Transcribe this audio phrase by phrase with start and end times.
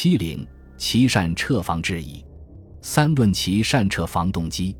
[0.00, 0.46] 七零
[0.76, 2.24] 其善撤防之矣。
[2.80, 4.76] 三论其善撤防动机。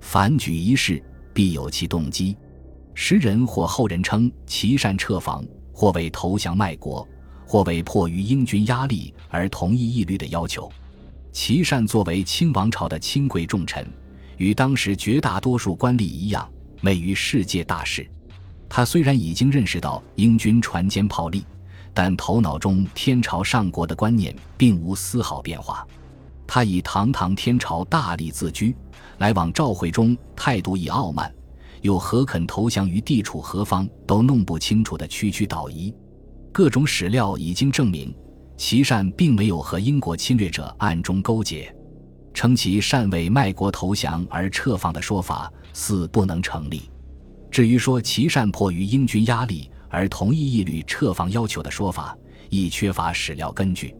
[0.00, 1.00] 凡举一事，
[1.32, 2.36] 必有其动机。
[2.92, 7.06] 时人或后人称其善撤防，或为投降卖国，
[7.46, 10.68] 或为迫于英军压力而同意义律的要求。
[11.30, 13.88] 其善作为清王朝的亲贵重臣，
[14.36, 18.04] 与当时绝大多数官吏一样，昧于世界大事。
[18.68, 21.46] 他虽然已经认识到英军船坚炮利，
[21.96, 25.86] 但头脑中天朝上国的观念并无丝毫变化。
[26.46, 28.76] 他以堂堂天朝大吏自居，
[29.16, 31.34] 来往召会中态度以傲慢，
[31.80, 35.92] 又何肯投降于地处何方都弄不清楚的区区岛夷？
[36.52, 38.14] 各种史料已经证明，
[38.58, 41.74] 齐善并没有和英国侵略者暗中勾结，
[42.34, 46.90] 称其善为卖国投降而撤放的说法似不能成立。
[47.50, 52.14] 至于说齐善迫于英军压力而同意义律撤防要求的说法，
[52.50, 53.94] 亦缺乏史料根据。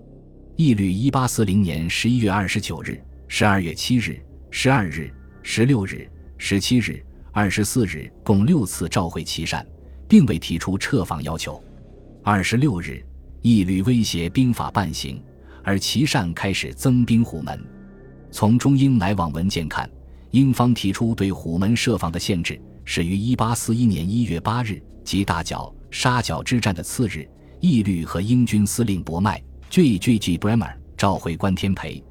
[0.54, 5.10] 义律一八四零年十一月二十九日、十二月七日、十二日、
[5.42, 6.06] 十六日、
[6.36, 9.66] 十七日、二十四日共六次召会齐善，
[10.06, 11.58] 并未提出撤防要求。
[12.22, 13.02] 二十六日，
[13.40, 15.18] 义律威胁兵法半行，
[15.64, 17.58] 而齐善开始增兵虎门。
[18.30, 19.88] 从中英来往文件看，
[20.30, 27.28] 英方提出对虎门设防的限制，始于一八四一年一月八日，即大角、沙角之战的次日，
[27.60, 29.42] 义律和英军司令博麦。
[29.68, 32.02] G G G Bremer 召回关天培，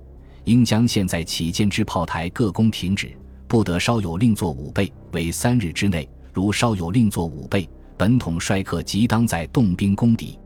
[0.44, 3.16] 应将现在起建之炮台各工停止，
[3.48, 6.08] 不得稍有另作五倍，为三日之内。
[6.34, 10.38] 如稍有另作五倍，本统帅客即当在动兵攻敌。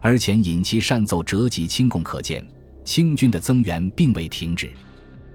[0.00, 2.44] 而前引其善奏折及清供可见，
[2.84, 4.70] 清军的增援并未停止。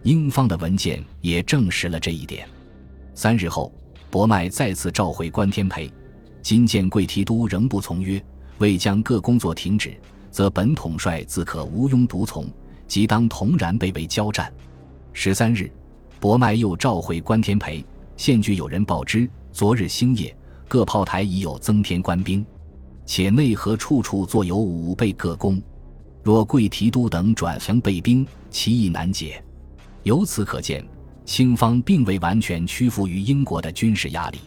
[0.02, 2.50] 英方的文件也证实了这一点。
[3.14, 3.72] 三日后，
[4.10, 5.92] 博麦再次召回关天培，
[6.42, 8.24] 今见贵提督仍不从约，
[8.58, 9.96] 未将各工作停止。
[10.32, 12.48] 则本统帅自可无庸独从，
[12.88, 14.52] 即当同然被为交战。
[15.12, 15.70] 十三日，
[16.22, 17.84] 博麦又召回关天培，
[18.16, 20.34] 现据有人报之，昨日星夜，
[20.70, 22.46] 各炮台已有增添官兵，
[23.06, 25.62] 且内河处处坐有五倍各工。
[26.24, 29.44] 若贵提督等转降备兵，其意难解。
[30.04, 30.82] 由此可见，
[31.26, 34.40] 清方并未完全屈服于英国的军事压力。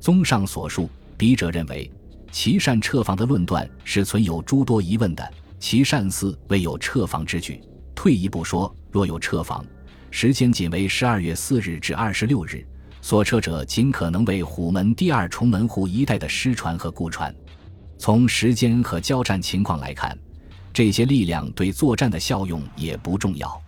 [0.00, 0.90] 综上所述，
[1.22, 1.88] 笔者认为。
[2.32, 5.32] 齐善撤防的论断是存有诸多疑问的。
[5.60, 7.62] 齐善似未有撤防之举。
[7.94, 9.64] 退一步说，若有撤防，
[10.10, 12.66] 时间仅为十二月四日至二十六日，
[13.00, 17.32] 所撤者仅可能为虎门第二重门户一带的失船和故船。
[17.98, 20.18] 从时间和交战情况来看，
[20.72, 23.62] 这些力量对作战的效用也不重要。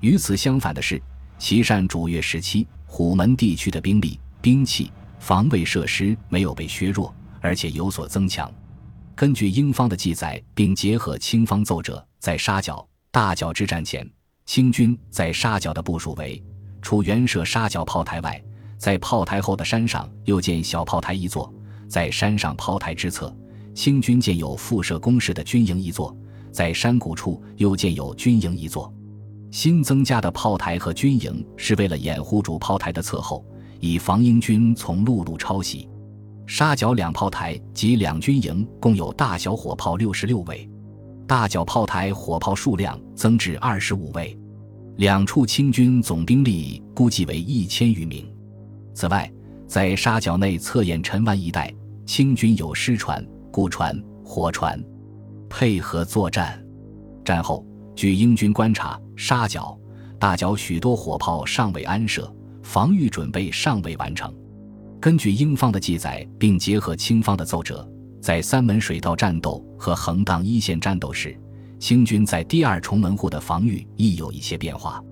[0.00, 1.00] 与此相反的是，
[1.38, 7.14] 齐善主月时期虎门地区的兵力、兵器、防卫设施没有被削弱。
[7.42, 8.52] 而且有所增强。
[9.14, 14.06] 根据英方的记载，并结合清方奏折，在沙角、大角之战前，
[14.44, 16.42] 清军在沙角的部署为：
[16.82, 18.38] 除原设沙角炮台外，
[18.76, 21.50] 在炮台后的山上又建小炮台一座；
[21.88, 23.34] 在山上炮台之侧，
[23.74, 26.14] 清军建有附设工事的军营一座；
[26.52, 28.92] 在山谷处又建有军营一座。
[29.50, 33.42] 新增加的炮台和军营是为了掩护主炮台的侧后，
[33.80, 35.88] 以防英军从陆路抄袭。
[36.46, 40.68] 沙角两炮台及两军营共有大小火炮六十六位，
[41.26, 44.36] 大角炮台火炮数量增至二十五位，
[44.96, 48.28] 两处清军总兵力估计为一千余名。
[48.92, 49.30] 此外，
[49.66, 51.72] 在沙角内侧沿陈湾一带，
[52.04, 54.82] 清军有师船、固船、火船，
[55.48, 56.60] 配合作战。
[57.24, 57.64] 战后，
[57.94, 59.78] 据英军观察，沙角、
[60.18, 62.34] 大角许多火炮尚未安设，
[62.70, 64.32] 防御准备尚未完成。
[65.00, 67.84] 根据英方的记载，并结合清方的奏折，
[68.22, 71.36] 在三门水道战斗和横荡一线战斗时，
[71.80, 75.02] 清军在第二重门户的防御亦有一些变化。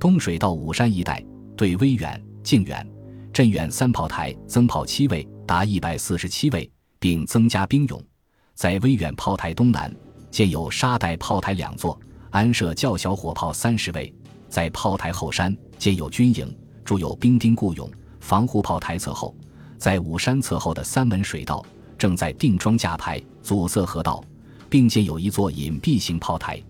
[0.00, 1.24] 东水道武山一带，
[1.56, 2.84] 对威远、靖远、
[3.32, 6.68] 镇远三炮台增炮七位，达一百四十七位，
[6.98, 8.02] 并增加兵勇。
[8.56, 9.94] 在威远炮台东南，
[10.28, 11.96] 建有沙袋炮台两座，
[12.30, 14.12] 安设较小火炮三十位。
[14.48, 16.52] 在炮台后山建有军营，
[16.86, 17.90] 筑有兵丁固勇。
[18.18, 19.34] 防护炮台侧后，
[19.78, 21.64] 在武山侧后的三门水道
[21.98, 24.24] 正在定装架牌，阻塞河道，
[24.68, 26.60] 并建有一座隐蔽型炮台。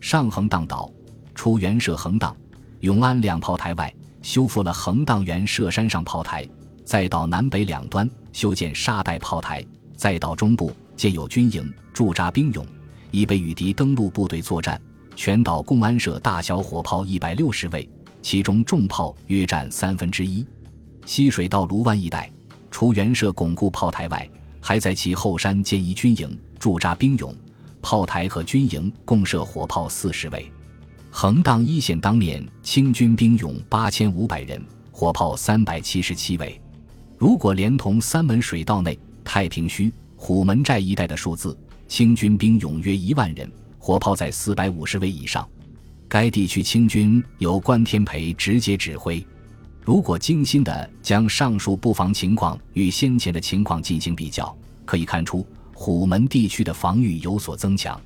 [0.00, 0.90] 上横荡岛，
[1.34, 2.34] 除原设横荡、
[2.80, 6.48] 永安两炮台外，修复了横荡原设山上炮台。
[6.84, 9.62] 在岛南北两端修建沙袋炮台，
[9.96, 12.64] 在岛中部建有军营，驻扎兵勇，
[13.10, 14.80] 以备与敌登陆部队作战。
[15.16, 17.86] 全岛共安设大小火炮一百六十位，
[18.24, 20.44] 其中重炮约占三分之一。
[21.04, 22.32] 西水道卢湾一带，
[22.70, 24.26] 除原设巩固炮台外，
[24.62, 27.36] 还在其后山建一军营，驻扎兵勇，
[27.82, 30.50] 炮台和军营共设火炮四十位。
[31.10, 34.60] 横荡一线当面，清军兵勇八千五百人，
[34.90, 36.58] 火炮三百七十七位。
[37.18, 41.54] 如果连同三门水道内、太平圩、虎门寨一带的数字，
[41.88, 45.46] 清军兵勇约一万人，火炮在四百五十位以上。
[46.14, 49.20] 该地区清军由关天培直接指挥。
[49.82, 55.44] 如果精心地将上述布防情况与先前的情况进行比较，可以看出
[55.74, 58.00] 虎门地区的防御有所增强。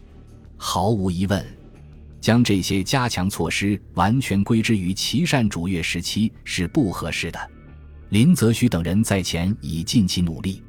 [0.56, 1.46] 毫无疑问。
[2.18, 7.38] 将这些加强措施完全归之于琦善主越时期是不合适的。
[8.08, 10.62] 林则徐等人在前已尽其努力，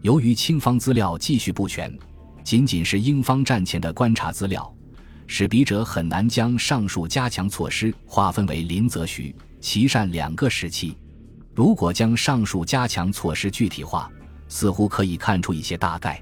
[0.00, 1.94] 由于清方资料继续不全，
[2.42, 4.74] 仅仅是英方战前的观察资料，
[5.28, 10.96] 使笔者很难将上述加强措施划分为林则徐、琦善两个时期。
[11.54, 14.10] 如果将上述加强措施具体化，
[14.48, 16.20] 似乎可以看出一些大概。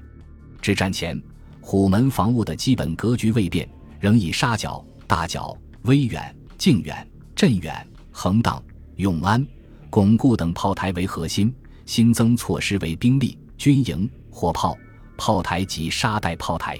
[0.61, 1.19] 至战前，
[1.61, 3.67] 虎门防务的基本格局未变。
[3.99, 8.63] 仍以沙角、大角、威远、靖远、镇远、横荡、
[8.97, 9.43] 永安、
[9.89, 11.51] 巩固等炮台为核心，
[11.87, 14.77] 新增措施为兵力、军营、火炮、
[15.17, 16.77] 炮台及沙袋炮台。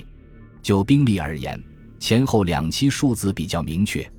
[0.62, 1.60] 就兵力而言，
[2.00, 4.10] 前后两期数字比较明确。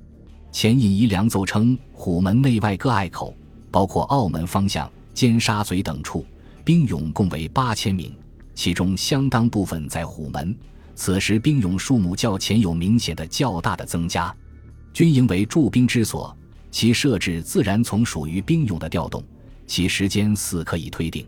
[0.51, 3.35] 前引一良奏称，虎门内外各隘口，
[3.69, 6.25] 包括澳门方向、尖沙咀等处，
[6.63, 8.11] 兵勇共为八千名，
[8.55, 10.55] 其中相当部分在虎门。
[10.95, 14.35] 此时兵勇数目较前有明显的较大的增加，
[14.91, 16.35] 军营为驻兵之所，
[16.71, 19.23] 其设置自然从属于兵勇的调动，
[19.65, 21.25] 其时间似可以推定。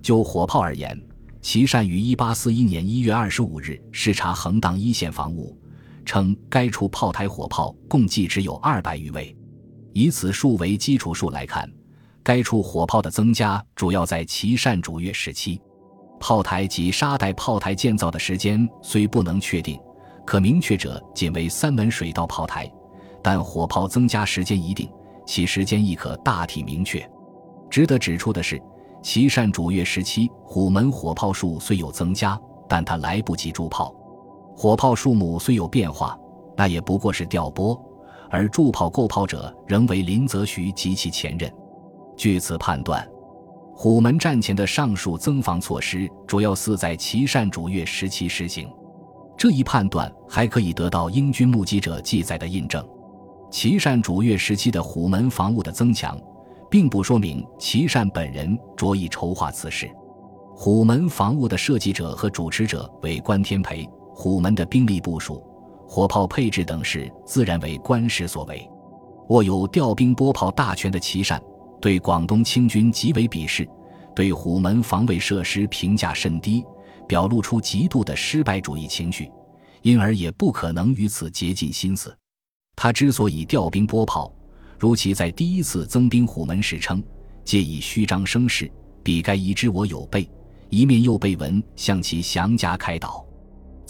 [0.00, 1.00] 就火炮而言，
[1.42, 5.58] 琦善于一八四一年一月二十五日视察横荡一线防务，
[6.04, 9.36] 称该处炮台火炮共计只有二百余位。
[9.92, 11.70] 以此数为基础数来看，
[12.22, 15.60] 该处火炮的增加主要在琦善主月时期。
[16.20, 19.80] 炮台及沙袋炮台建造的时间虽不能确定，
[20.26, 22.70] 可明确者仅为三门水道炮台，
[23.22, 24.88] 但火炮增加时间一定，
[25.26, 27.04] 其时间亦可大体明确。
[27.70, 28.60] 值得指出的是，
[29.02, 32.38] 琦善主月时期虎门火炮数虽有增加，
[32.68, 33.94] 但它来不及铸炮。
[34.60, 36.14] 火炮数目虽有变化，
[36.54, 37.82] 那也不过是调拨，
[38.28, 41.50] 而铸炮购炮者仍为林则徐及其前任。
[42.14, 43.08] 据此判断。
[43.74, 48.70] 虎门战前的上述增防措施，主要似在琦善主越时期实行。
[49.34, 52.86] 这一判断还可以得到英军目击者记载的印证。
[53.50, 56.20] 琦善主越时期的虎门防务的增强，
[56.70, 59.90] 并不说明琦善本人着意筹划此事。
[60.54, 63.88] 虎门防务的设计者和主持者为关天培，
[64.20, 65.42] 虎门的兵力部署、
[65.88, 68.68] 火炮配置等事，自然为官时所为。
[69.30, 71.42] 握有调兵拨炮大权的琦善。
[71.80, 73.66] 对广东清军极为鄙视，
[74.14, 76.62] 对虎门防卫设施评价甚低，
[77.08, 79.32] 表露出极度的失败主义情绪，
[79.80, 82.14] 因而也不可能于此竭尽心思。
[82.76, 84.30] 他之所以调兵拨炮，
[84.78, 87.02] 如其在第一次增兵虎门时称，
[87.42, 88.70] 借以虚张声势，
[89.02, 90.28] 必该疑知我有备，
[90.68, 93.24] 一面又被闻向其降加开导。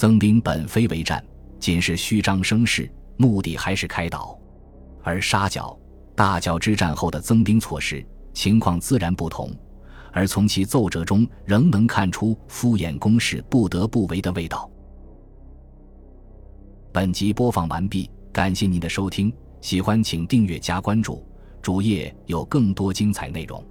[0.00, 1.23] 增兵本非为战，
[1.58, 4.35] 仅是虚张声势，目的还是开导，
[5.02, 5.79] 而沙角。
[6.14, 8.02] 大角之战后的增兵措施
[8.32, 9.55] 情况自然不同，
[10.11, 14.70] 而从其奏折中仍能看出敷衍攻势不得不为的味道。
[16.94, 19.31] 本集播放完毕，感谢您的收听，
[19.61, 21.22] 喜欢请订阅加关注，
[21.60, 23.63] 主页有更多精彩内容。